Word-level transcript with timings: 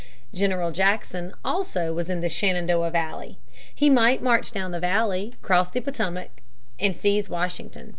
General 0.33 0.71
Jackson 0.71 1.31
also 1.45 1.93
was 1.93 2.09
in 2.09 2.21
the 2.21 2.27
Shenandoah 2.27 2.89
Valley. 2.89 3.37
He 3.75 3.87
might 3.87 4.19
march 4.19 4.51
down 4.51 4.71
the 4.71 4.79
Valley, 4.79 5.35
cross 5.43 5.69
the 5.69 5.79
Potomac, 5.79 6.41
and 6.79 6.95
seize 6.95 7.29
Washington. 7.29 7.89